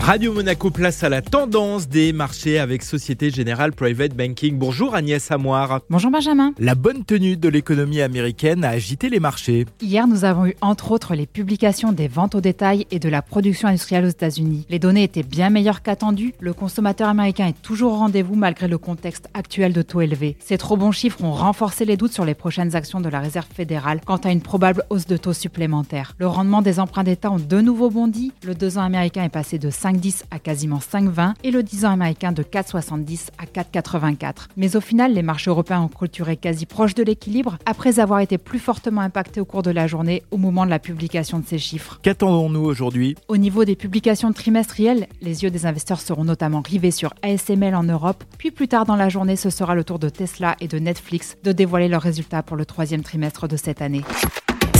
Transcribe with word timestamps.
Radio 0.00 0.32
Monaco 0.32 0.70
place 0.70 1.02
à 1.02 1.08
la 1.08 1.22
tendance 1.22 1.88
des 1.88 2.12
marchés 2.12 2.60
avec 2.60 2.84
Société 2.84 3.30
Générale 3.30 3.72
Private 3.72 4.14
Banking. 4.14 4.56
Bonjour 4.56 4.94
Agnès 4.94 5.28
Amoir. 5.32 5.80
Bonjour 5.90 6.12
Benjamin. 6.12 6.52
La 6.60 6.76
bonne 6.76 7.04
tenue 7.04 7.36
de 7.36 7.48
l'économie 7.48 8.00
américaine 8.00 8.64
a 8.64 8.68
agité 8.68 9.10
les 9.10 9.18
marchés. 9.18 9.66
Hier, 9.82 10.06
nous 10.06 10.24
avons 10.24 10.46
eu 10.46 10.54
entre 10.60 10.92
autres 10.92 11.16
les 11.16 11.26
publications 11.26 11.90
des 11.90 12.06
ventes 12.06 12.36
au 12.36 12.40
détail 12.40 12.86
et 12.92 13.00
de 13.00 13.08
la 13.08 13.22
production 13.22 13.66
industrielle 13.66 14.04
aux 14.04 14.10
États-Unis. 14.10 14.66
Les 14.70 14.78
données 14.78 15.02
étaient 15.02 15.24
bien 15.24 15.50
meilleures 15.50 15.82
qu'attendues. 15.82 16.32
Le 16.38 16.54
consommateur 16.54 17.08
américain 17.08 17.48
est 17.48 17.60
toujours 17.60 17.94
au 17.94 17.96
rendez-vous 17.96 18.36
malgré 18.36 18.68
le 18.68 18.78
contexte 18.78 19.28
actuel 19.34 19.72
de 19.72 19.82
taux 19.82 20.00
élevés. 20.00 20.36
Ces 20.38 20.58
trop 20.58 20.76
bons 20.76 20.92
chiffres 20.92 21.24
ont 21.24 21.32
renforcé 21.32 21.84
les 21.84 21.96
doutes 21.96 22.12
sur 22.12 22.24
les 22.24 22.34
prochaines 22.34 22.76
actions 22.76 23.00
de 23.00 23.08
la 23.08 23.18
Réserve 23.18 23.48
fédérale 23.52 24.00
quant 24.06 24.18
à 24.18 24.30
une 24.30 24.42
probable 24.42 24.84
hausse 24.90 25.06
de 25.06 25.16
taux 25.16 25.32
supplémentaire. 25.32 26.14
Le 26.18 26.28
rendement 26.28 26.62
des 26.62 26.78
emprunts 26.78 27.04
d'État 27.04 27.32
ont 27.32 27.40
de 27.40 27.60
nouveau 27.60 27.90
bondi. 27.90 28.32
Le 28.46 28.54
2 28.54 28.78
ans 28.78 28.84
américain 28.84 29.24
est 29.24 29.28
passé 29.28 29.58
de 29.58 29.70
5 29.70 29.87
5,10 29.92 30.22
à 30.30 30.38
quasiment 30.38 30.78
5,20 30.78 31.34
et 31.44 31.50
le 31.50 31.62
10 31.62 31.84
ans 31.84 31.92
américain 31.92 32.32
de 32.32 32.42
4,70 32.42 33.28
à 33.38 33.44
4,84. 33.46 34.48
Mais 34.56 34.76
au 34.76 34.80
final, 34.80 35.14
les 35.14 35.22
marchés 35.22 35.50
européens 35.50 35.80
ont 35.80 35.88
clôturé 35.88 36.36
quasi 36.36 36.66
proche 36.66 36.94
de 36.94 37.02
l'équilibre 37.02 37.58
après 37.66 37.98
avoir 37.98 38.20
été 38.20 38.38
plus 38.38 38.58
fortement 38.58 39.00
impactés 39.00 39.40
au 39.40 39.44
cours 39.44 39.62
de 39.62 39.70
la 39.70 39.86
journée 39.86 40.22
au 40.30 40.36
moment 40.36 40.64
de 40.64 40.70
la 40.70 40.78
publication 40.78 41.38
de 41.38 41.46
ces 41.46 41.58
chiffres. 41.58 41.98
Qu'attendons-nous 42.02 42.60
aujourd'hui? 42.60 43.16
Au 43.28 43.36
niveau 43.36 43.64
des 43.64 43.76
publications 43.76 44.32
trimestrielles, 44.32 45.06
les 45.22 45.42
yeux 45.42 45.50
des 45.50 45.66
investisseurs 45.66 46.00
seront 46.00 46.24
notamment 46.24 46.60
rivés 46.60 46.90
sur 46.90 47.14
ASML 47.22 47.74
en 47.74 47.84
Europe, 47.84 48.24
puis 48.36 48.50
plus 48.50 48.68
tard 48.68 48.84
dans 48.84 48.96
la 48.96 49.08
journée, 49.08 49.36
ce 49.36 49.50
sera 49.50 49.74
le 49.74 49.84
tour 49.84 49.98
de 49.98 50.08
Tesla 50.08 50.56
et 50.60 50.68
de 50.68 50.78
Netflix 50.78 51.36
de 51.44 51.52
dévoiler 51.52 51.88
leurs 51.88 52.02
résultats 52.02 52.42
pour 52.42 52.56
le 52.56 52.66
troisième 52.66 53.02
trimestre 53.02 53.48
de 53.48 53.56
cette 53.56 53.82
année. 53.82 54.02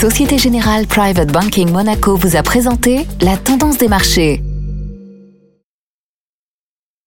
Société 0.00 0.38
Générale 0.38 0.86
Private 0.86 1.30
Banking 1.30 1.70
Monaco 1.70 2.16
vous 2.16 2.36
a 2.36 2.42
présenté 2.42 3.06
la 3.20 3.36
tendance 3.36 3.76
des 3.76 3.88
marchés. 3.88 4.42